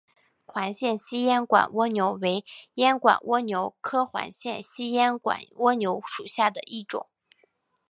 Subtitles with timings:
[0.47, 7.05] 环线细烟管蜗牛为烟管蜗牛科环线细烟管蜗牛属下的一个种。